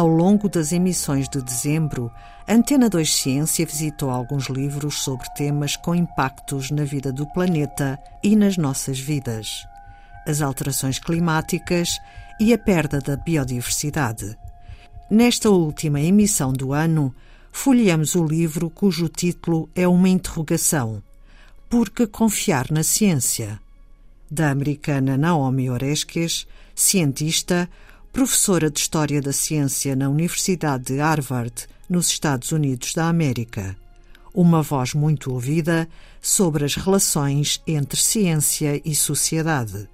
[0.00, 2.10] Ao longo das emissões de dezembro,
[2.48, 8.34] Antena 2 Ciência visitou alguns livros sobre temas com impactos na vida do planeta e
[8.34, 9.62] nas nossas vidas.
[10.26, 11.98] As alterações climáticas
[12.40, 14.38] e a perda da biodiversidade.
[15.10, 17.14] Nesta última emissão do ano,
[17.52, 21.02] folheamos o livro cujo título é uma interrogação:
[21.68, 23.60] Por que confiar na ciência?
[24.30, 27.68] Da americana Naomi Oreskes, cientista,
[28.12, 33.76] professora de História da Ciência na Universidade de Harvard, nos Estados Unidos da América.
[34.34, 35.88] Uma voz muito ouvida
[36.20, 39.88] sobre as relações entre ciência e sociedade.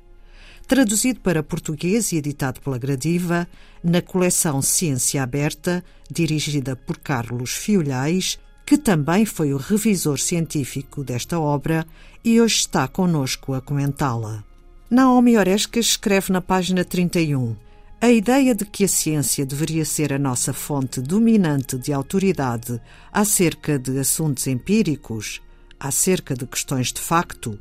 [0.66, 3.46] Traduzido para português e editado pela Gradiva,
[3.84, 11.38] na coleção Ciência Aberta, dirigida por Carlos Fiolhais, que também foi o revisor científico desta
[11.38, 11.86] obra
[12.24, 14.42] e hoje está conosco a comentá-la.
[14.90, 17.65] Naomi Orescas escreve na página 31
[18.00, 22.80] a ideia de que a ciência deveria ser a nossa fonte dominante de autoridade
[23.10, 25.40] acerca de assuntos empíricos,
[25.80, 27.58] acerca de questões de facto,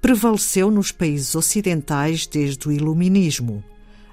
[0.00, 3.62] prevaleceu nos países ocidentais desde o Iluminismo,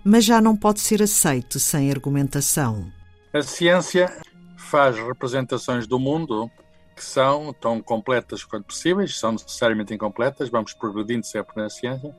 [0.03, 2.91] mas já não pode ser aceite sem argumentação.
[3.33, 4.15] A ciência
[4.57, 6.49] faz representações do mundo
[6.95, 12.15] que são tão completas quanto possíveis, são necessariamente incompletas, vamos progredindo sempre na ciência,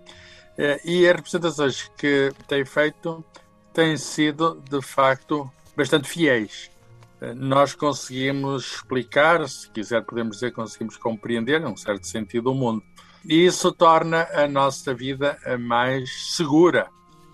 [0.59, 3.25] eh, e as representações que tem feito
[3.75, 6.71] têm sido, de facto, bastante fiéis.
[7.21, 12.55] Eh, nós conseguimos explicar, se quiser podemos dizer, conseguimos compreender, em um certo sentido, o
[12.55, 12.83] mundo.
[13.25, 16.89] E isso torna a nossa vida mais segura,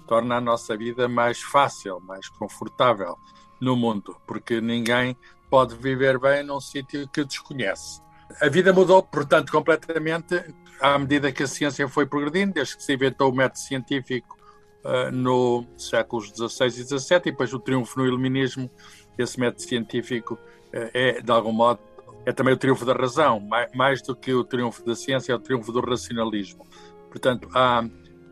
[0.08, 3.16] torna a nossa vida mais fácil, mais confortável
[3.60, 5.16] no mundo, porque ninguém
[5.50, 8.00] pode viver bem num sítio que desconhece.
[8.40, 10.42] A vida mudou, portanto, completamente
[10.80, 14.39] à medida que a ciência foi progredindo, desde que se inventou o método científico
[14.84, 18.70] uh, no séculos XVI e XVII, e depois o triunfo no iluminismo,
[19.18, 21.80] esse método científico uh, é, de algum modo,
[22.26, 25.36] é também o triunfo da razão, mais, mais, do que o triunfo da ciência, é
[25.36, 26.66] o triunfo do racionalismo.
[27.08, 27.84] Portanto, há,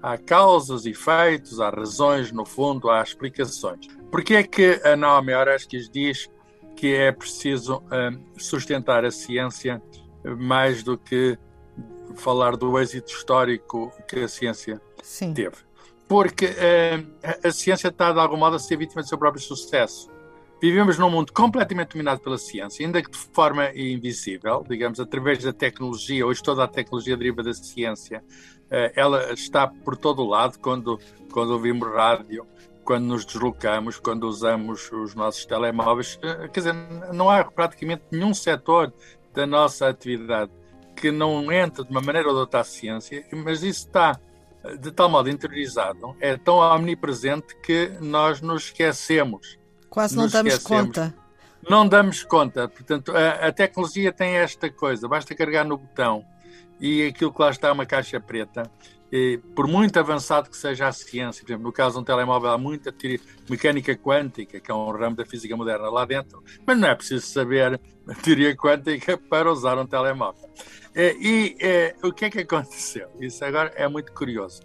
[0.02, 3.86] há causas e efeitos, há razões, no fundo, há explicações.
[4.10, 6.30] Por que é que a Naomi Oreskes diz
[6.76, 9.82] que é preciso uh, sustentar a ciência
[10.38, 11.38] mais do que
[12.14, 15.32] falar do êxito histórico que a ciência Sim.
[15.32, 15.67] teve?
[16.08, 20.10] Porque uh, a, ciência está, de algum modo, a ser vítima do seu próprio sucesso.
[20.60, 25.52] Vivemos num mundo completamente dominado pela ciência, ainda que de forma invisível, digamos, através da
[25.52, 26.26] tecnologia.
[26.26, 28.24] Hoje toda a tecnologia deriva da ciência.
[28.64, 30.98] Uh, ela está por todo o lado, quando,
[31.30, 32.44] quando ouvimos rádio,
[32.82, 36.16] quando nos deslocamos, quando usamos os nossos telemóveis.
[36.16, 36.74] Uh, quer dizer,
[37.12, 38.92] não há praticamente nenhum setor
[39.34, 40.50] da nossa atividade
[40.96, 44.18] que não entre de uma maneira ou de outra a ciência, mas isso está
[44.80, 49.58] de tal modo interiorizado, é tão omnipresente que nós nos esquecemos.
[49.88, 50.86] Quase não damos esquecemos.
[50.86, 51.14] conta.
[51.68, 52.68] Não damos conta.
[52.68, 56.24] Portanto, a, a, tecnologia tem esta coisa: basta carregar no botão
[56.80, 58.70] e aquilo que lá está é uma caixa preta.
[59.10, 62.50] E, por muito avançado que seja a ciência, por exemplo, no caso de um telemóvel,
[62.50, 62.94] há muita
[63.48, 67.26] mecânica quântica, que é um ramo da física moderna lá dentro, mas não é preciso
[67.26, 67.80] saber
[68.22, 70.48] teoria quântica para usar um telemóvel.
[70.94, 73.08] É, e é, o que é que aconteceu?
[73.20, 74.60] Isso agora é muito curioso.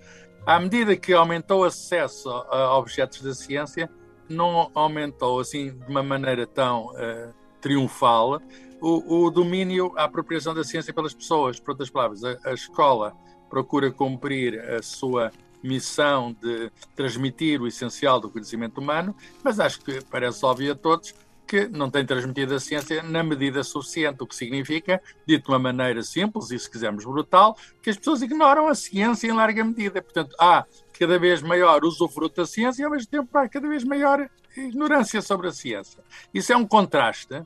[0.45, 3.89] À medida que aumentou o acesso a objetos da ciência,
[4.27, 8.41] não aumentou assim de uma maneira tão uh, triunfal
[8.83, 11.57] o, o, domínio, a apropriação da ciência pelas pessoas.
[11.57, 13.13] Por outras palavras, a, a escola
[13.53, 15.31] procura cumprir a sua
[15.61, 21.13] missão de transmitir o essencial do conhecimento humano, mas acho que parece óbvio a todos
[21.45, 25.59] que não tem transmitido a ciência na medida suficiente, o que significa, dito de uma
[25.59, 30.01] maneira simples e, se quisermos, brutal, que as pessoas ignoram a ciência em larga medida.
[30.01, 30.65] Portanto, há
[30.97, 34.27] cada vez maior usufruto da ciência e, ao mesmo tempo, há cada vez maior
[34.57, 36.03] ignorância sobre a ciência.
[36.33, 37.43] Isso é um contraste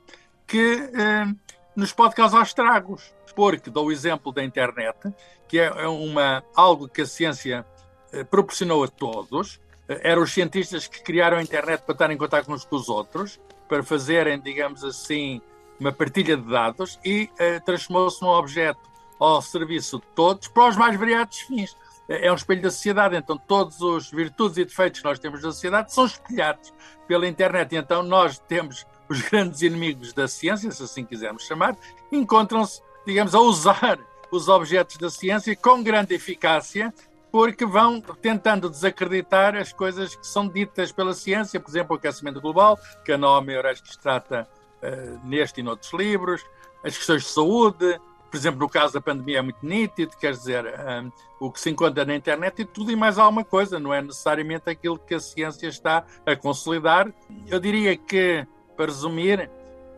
[0.48, 1.26] que eh,
[1.78, 4.98] nos pode causar estragos, porque dou o exemplo da internet,
[5.48, 7.64] que é uma, algo que a ciência
[8.12, 12.18] eh, proporcionou a todos, eh, eram os cientistas que criaram a internet para estar em
[12.18, 15.40] contato uns com os outros, para fazerem, digamos assim,
[15.80, 18.80] uma partilha de dados e uh, transformou-se num objeto
[19.20, 21.78] ao serviço de todos para os mais variados fins.
[22.10, 25.52] É um espelho da sociedade, então todos os virtudes e defeitos que nós temos da
[25.52, 26.74] sociedade são espelhados
[27.06, 27.76] pela internet.
[27.76, 31.76] Então nós temos os grandes inimigos da ciência, se assim quisermos chamar,
[32.12, 34.00] encontram-se, digamos, a usar
[34.32, 36.94] os objetos da ciência com grande eficácia
[37.32, 42.42] porque vão tentando desacreditar as coisas que são ditas pela ciência, por exemplo, o aquecimento
[42.42, 44.48] global, que a Naomi Orestes trata
[44.82, 46.44] uh, neste e noutros livros,
[46.84, 48.00] as questões de saúde,
[48.30, 51.70] por exemplo, no caso da pandemia é muito nítido, quer dizer, um, o que se
[51.70, 55.20] encontra na internet e tudo e mais alguma coisa, não é necessariamente aquilo que a
[55.20, 57.12] ciência está a consolidar.
[57.48, 58.46] Eu diria que,
[58.78, 59.50] para resumir,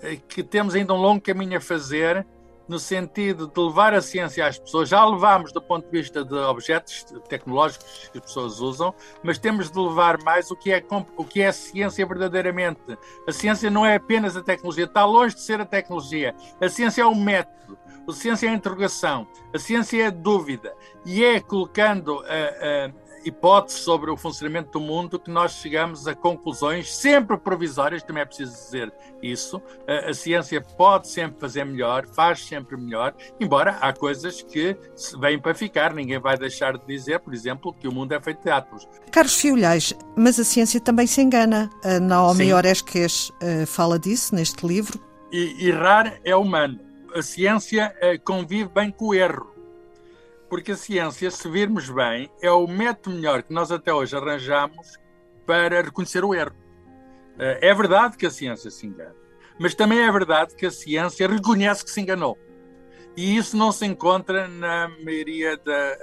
[0.01, 2.25] eh, que temos ainda um longo caminho a fazer
[2.69, 4.87] no sentido de levar a ciência às pessoas.
[4.87, 8.93] Já levámos do ponto de vista de objetos tecnológicos que as pessoas usam,
[9.23, 10.83] mas temos de levar mais o que é,
[11.17, 12.79] o que é a ciência verdadeiramente.
[13.27, 16.35] A ciência não é apenas a tecnologia, está longe de ser a tecnologia.
[16.61, 17.77] A ciência é o método.
[18.07, 20.73] A ciência é a interrogação, a ciência é a dúvida,
[21.05, 22.91] e é colocando a,
[23.29, 28.23] a hipótese sobre o funcionamento do mundo que nós chegamos a conclusões sempre provisórias, também
[28.23, 28.91] é preciso dizer
[29.21, 29.61] isso.
[29.87, 34.75] A, a, ciência pode sempre fazer melhor, faz sempre melhor, embora há coisas que
[35.19, 35.93] vêm para ficar.
[35.93, 38.87] Ninguém vai deixar de dizer, por exemplo, que o mundo é feito de átomos.
[39.11, 41.69] Carlos Fiolhais, mas a ciência também se engana.
[41.83, 42.53] A Naomi Sim.
[42.53, 44.99] Oresques uh, fala disso neste livro.
[45.31, 49.58] E, errar é humano a ciência eh, convive bem com o erro.
[50.49, 54.97] Porque a ciência, se virmos bem, é o método melhor que nós até hoje arranjamos
[55.45, 56.55] para reconhecer o erro.
[57.37, 59.15] Eh, é verdade que a ciência se engana,
[59.59, 62.37] mas também é verdade que a ciência reconhece que se enganou.
[63.19, 65.97] E isso não se encontra na maioria da.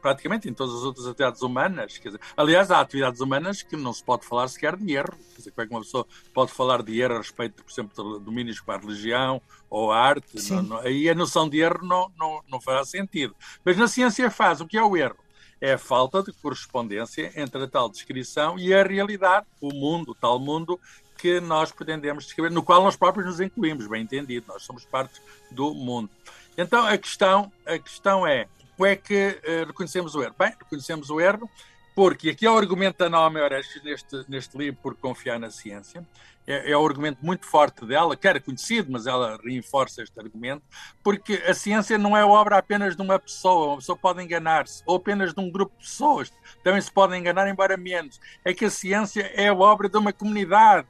[0.00, 2.00] praticamente em todas as outras atividades humanas.
[2.02, 5.12] Dizer, aliás, há atividades humanas que não se pode falar sequer de erro.
[5.12, 8.18] Quer dizer, como é que uma pessoa pode falar de erro a respeito, por exemplo,
[8.18, 10.50] de domínios como a religião ou a arte?
[10.50, 13.36] Não, não, aí a noção de erro não, não, não fará sentido.
[13.62, 14.62] Mas na ciência faz.
[14.62, 15.18] O que é o erro?
[15.60, 20.14] É a falta de correspondência entre a tal descrição e a realidade, o mundo, o
[20.14, 20.80] tal mundo
[21.18, 25.20] que nós pretendemos descrever, no qual nós próprios nos incluímos, bem entendido, nós somos parte
[25.50, 26.10] do mundo.
[26.56, 28.46] Então a questão, a questão é
[28.76, 30.34] como é que uh, reconhecemos o erro?
[30.38, 31.48] Bem, reconhecemos o erro
[31.94, 36.04] porque aqui é o argumento da Naomi Oreskes neste, neste livro por confiar na ciência.
[36.46, 40.62] É, é um argumento muito forte dela, que era conhecido, mas ela reforça este argumento,
[41.02, 44.96] porque a ciência não é obra apenas de uma pessoa, uma pessoa pode enganar-se, ou
[44.96, 48.20] apenas de um grupo de pessoas, também se podem enganar, embora menos.
[48.44, 50.88] É que a ciência é obra de uma comunidade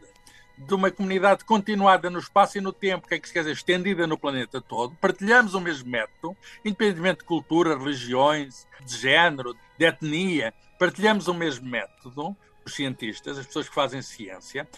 [0.57, 3.53] de uma comunidade continuada no espaço e no tempo, que é que se quer dizer,
[3.53, 9.85] estendida no planeta todo, partilhamos o mesmo método, independentemente de cultura, religiões, de género, de
[9.85, 14.69] etnia, partilhamos o mesmo método, os cientistas, as pessoas que fazem ciência.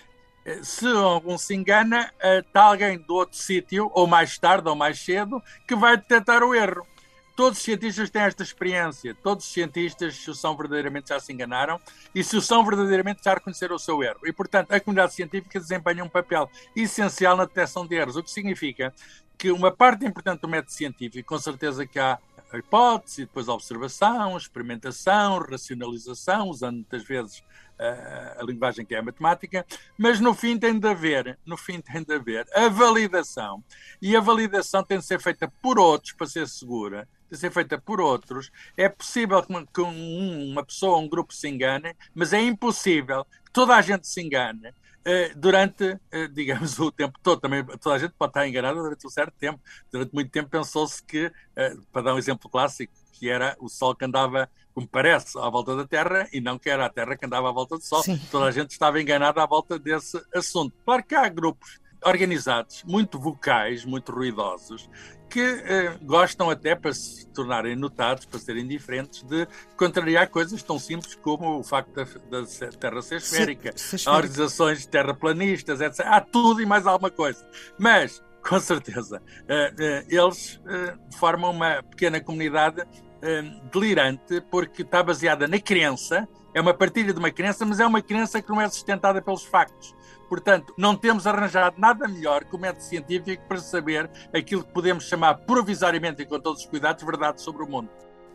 [0.45, 4.99] Eh, se algum se engana, está alguém do outro sítio, ou mais tarde ou mais
[4.99, 6.87] cedo, que vai detectar o erro.
[7.37, 9.15] Todos os cientistas têm esta experiência.
[9.15, 11.79] Todos os cientistas, se o são verdadeiramente, já se enganaram
[12.15, 14.21] e se o são verdadeiramente, já reconheceram o seu erro.
[14.25, 18.31] E, portanto, a comunidade científica desempenha um papel essencial na detecção de erros, o que
[18.31, 18.93] significa
[19.37, 22.19] que uma parte importante do método científico, com certeza que há
[22.51, 28.99] a hipótese, depois a observação, experimentação, racionalização, usando muitas vezes uh, a linguagem que é
[28.99, 29.67] a matemática,
[29.99, 33.63] mas no fim tem de haver, no fim tem de haver a validação,
[34.01, 37.79] e a validação tem de ser feita por outros para ser segura, de ser feita
[37.79, 38.51] por outros.
[38.77, 43.83] É possível que uma pessoa, um grupo se engane, mas é impossível que toda a
[43.83, 44.73] gente se engane
[45.05, 47.41] eh, durante, eh, digamos, o tempo todo.
[47.41, 49.61] Também toda a gente pode estar enganada durante um certo tempo.
[49.91, 53.95] Durante muito tempo pensou-se que, eh, para dar um exemplo clássico, que era o Sol
[53.95, 57.25] que andava, como parece, à volta da Terra e não que era a Terra que
[57.25, 58.03] andava à volta do Sol.
[58.03, 58.21] Sim.
[58.31, 60.75] Toda a gente estava enganada à volta desse assunto.
[60.85, 64.89] Claro que há grupos organizados, muito vocais, muito ruidosos,
[65.29, 69.47] que eh, gostam até para se tornarem notados, para serem diferentes, de
[69.77, 72.47] contrariar coisas tão simples como o facto da, da
[72.79, 73.75] Terra ser esférica,
[74.07, 76.07] Há organizações terraplanistas, etc.
[76.07, 77.45] Há tudo e mais alguma coisa.
[77.79, 82.87] Mas, com certeza, eh, eh, eles eh, formam uma pequena comunidade
[83.23, 87.87] eh, delirante porque está baseada na crença, é uma partilha de uma crença, mas é
[87.87, 89.95] uma crença que não é sustentada pelos factos.
[90.27, 95.05] Portanto, não temos arranjado nada melhor que o método científico para saber aquilo que podemos
[95.05, 97.91] chamar provisoriamente e com todos os cuidados verdade sobre o mundo.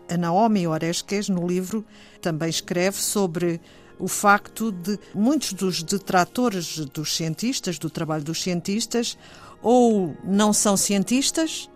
[0.08, 1.84] A Naomi Oresques, no livro,
[2.22, 3.60] também escreve sobre
[3.98, 9.18] o facto de muitos dos detratores dos cientistas, do trabalho dos cientistas,
[9.64, 11.72] ou não são cientistas,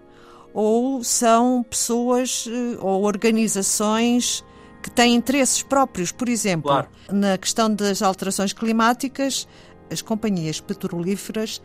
[0.54, 4.46] ou são pessoas eh, ou organizações
[4.86, 6.12] que têm interesses próprios.
[6.12, 6.88] Por exemplo, claro.
[7.12, 9.48] na questão das alterações climáticas,
[9.92, 11.60] as companhias petrolíferas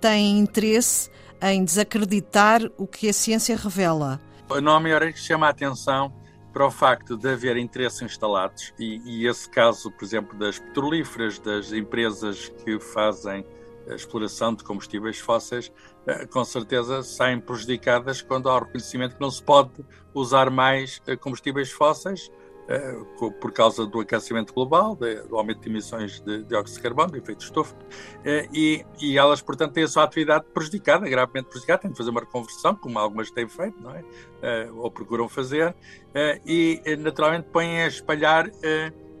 [0.00, 1.08] têm interesse
[1.40, 4.20] em desacreditar o que a ciência revela.
[4.48, 6.12] O nome que chama a atenção
[6.52, 11.38] para o facto de haver interesses instalados e, e, esse caso, por exemplo, das petrolíferas,
[11.38, 13.46] das empresas que fazem
[13.88, 15.70] a exploração de combustíveis fósseis,
[16.08, 19.70] eh, com certeza saem prejudicadas quando há o reconhecimento que não se pode
[20.12, 22.30] usar mais eh, combustíveis fósseis
[22.68, 27.18] uh, por causa do aquecimento global, do aumento de emissões de dióxido de carbono, de
[27.18, 31.82] efeito de estufa, uh, e, e, elas, portanto, têm a sua atividade prejudicada, gravemente prejudicada,
[31.82, 34.04] têm de fazer uma reconversão, como algumas têm feito, não é?
[34.74, 35.74] ou procuram fazer,
[36.44, 38.50] e naturalmente põem a espalhar,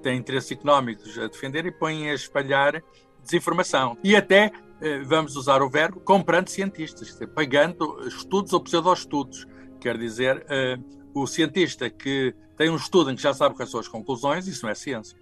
[0.02, 2.82] têm interesses económicos a defender e põem a espalhar
[3.22, 3.96] desinformação.
[4.04, 4.52] E até
[5.06, 9.46] vamos usar o verbo, comprando cientistas, pagando estudos ou pseudo-estudos.
[9.80, 10.44] Quer dizer,
[11.14, 14.64] o cientista que tem um estudo em que já sabe quais são as conclusões, isso
[14.64, 15.16] não é ciência.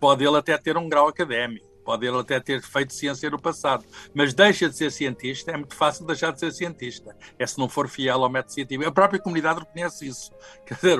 [0.00, 3.84] Pode ele até ter um grau académico, pode ele até ter feito ciência no passado,
[4.14, 7.16] mas deixa de ser cientista, é muito fácil deixar de ser cientista.
[7.38, 8.88] É se não for fiel ao método científico.
[8.88, 10.30] A própria comunidade reconhece isso.
[10.64, 10.98] Quer dizer,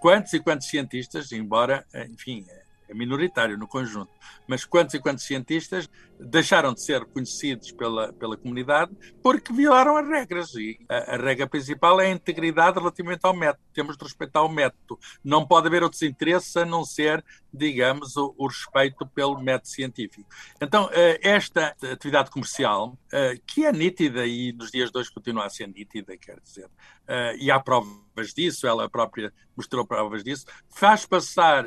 [0.00, 2.44] quantos e quantos cientistas, embora, enfim,
[2.88, 4.10] é minoritário no conjunto,
[4.46, 8.92] mas quantos e quantos cientistas deixaram de ser conhecidos pela, pela comunidade
[9.22, 10.54] porque violaram as regras.
[10.54, 13.62] E a, a, regra principal é a integridade relativamente ao método.
[13.72, 14.98] Temos de respeitar o método.
[15.22, 20.28] Não pode haver outros interesses a não ser, digamos, o, o respeito pelo método científico.
[20.60, 25.46] Então, eh, esta atividade comercial, eh, que é nítida e nos dias de hoje continua
[25.46, 26.68] a ser nítida, quer dizer,
[27.06, 27.60] eh, e há
[28.18, 31.66] provas disso, ela própria mostrou provas disso, faz passar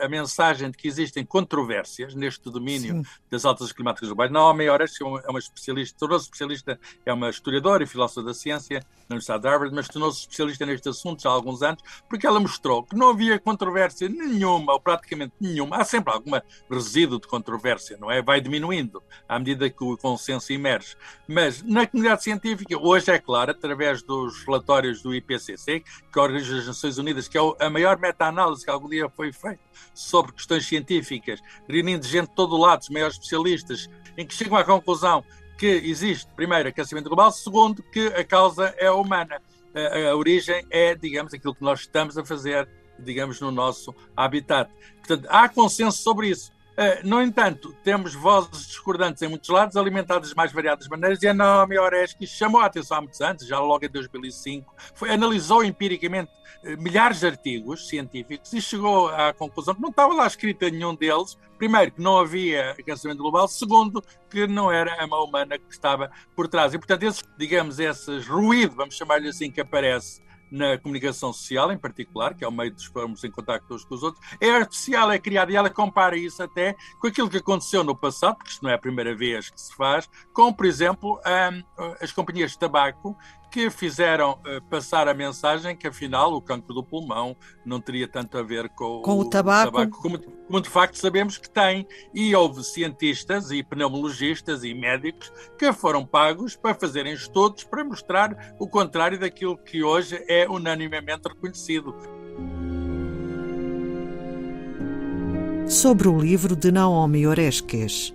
[0.00, 3.02] a mensagem de que existem controvérsias neste domínio Sim.
[3.28, 4.30] das altas climáticas globais.
[4.30, 4.86] Não, a maior é
[5.28, 9.74] uma especialista, tornou-se especialista, é uma historiadora e filósofa da ciência na Universidade de Harvard,
[9.74, 13.38] mas tornou-se especialista neste assunto já há alguns anos, porque ela mostrou que não havia
[13.38, 15.78] controvérsia nenhuma, ou praticamente nenhuma.
[15.78, 18.22] Há sempre alguma resíduo de controvérsia, não é?
[18.22, 20.94] Vai diminuindo à medida que o consenso emerge.
[21.26, 25.67] Mas na comunidade científica, hoje é claro, através dos relatórios do IPCC,
[26.12, 29.60] que organiza as Nações Unidas, que é a maior meta-análise que algum dia foi feita
[29.92, 34.56] sobre questões científicas, reunindo gente de todo o lado, os maiores especialistas, em que chegam
[34.56, 35.22] à conclusão
[35.58, 39.42] que existe, primeiro, aquecimento global, segundo, que a causa é humana.
[39.74, 44.70] A, a origem é, digamos, aquilo que nós estamos a fazer, digamos, no nosso habitat.
[44.98, 46.52] Portanto, há consenso sobre isso.
[46.78, 51.26] Uh, no entanto, temos vozes discordantes em muitos lados, alimentadas de mais variadas maneiras, e
[51.26, 55.64] a Naomi Oreskes chamou a atenção há muitos anos, já logo em 2005, foi, analisou
[55.64, 56.30] empiricamente
[56.62, 60.70] uh, milhares de artigos científicos e chegou à conclusão que não estava lá escrito em
[60.70, 65.58] nenhum deles, primeiro, que não havia aquecimento global, segundo, que não era a mão humana
[65.58, 66.74] que estava por trás.
[66.74, 71.78] E, portanto, esses, digamos, esses ruído, vamos chamar-lhe assim, que aparece na comunicação social, em
[71.78, 75.10] particular, que é o meio de estarmos em contato uns com os outros, é artificial,
[75.10, 78.62] é criada, e ela compara isso até com aquilo que aconteceu no passado, porque isto
[78.62, 81.20] não é a primeira vez que se faz, com, por exemplo,
[82.00, 83.16] as companhias de tabaco
[83.50, 88.36] que fizeram uh, passar a mensagem que afinal o cancro do pulmão não teria tanto
[88.38, 91.86] a ver com, com o, o tabaco, tabaco como, como, de facto sabemos que tem.
[92.14, 98.54] E houve cientistas e pneumologistas e médicos que foram pagos para fazerem estudos para mostrar
[98.58, 101.94] o contrário daquilo que hoje é unanimemente reconhecido.
[105.68, 108.14] Sobre o livro de Naomi Oreskes,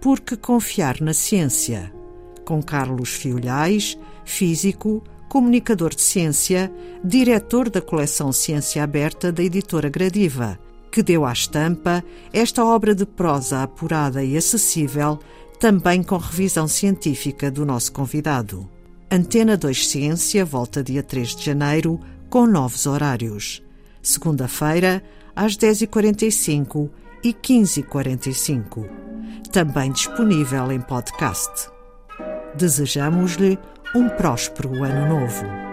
[0.00, 1.92] Por que confiar na ciência?
[2.46, 10.58] Com Carlos Fiolhais, físico, comunicador de ciência, diretor da coleção Ciência Aberta da editora Gradiva,
[10.90, 15.18] que deu à estampa esta obra de prosa apurada e acessível,
[15.58, 18.68] também com revisão científica do nosso convidado.
[19.10, 22.00] Antena 2 Ciência volta dia 3 de janeiro,
[22.30, 23.62] com novos horários.
[24.02, 25.02] Segunda-feira,
[25.34, 26.90] às 10h45
[27.24, 28.88] e 15h45.
[29.50, 31.68] Também disponível em podcast.
[32.56, 33.58] Desejamos-lhe
[33.94, 35.63] um próspero ano novo.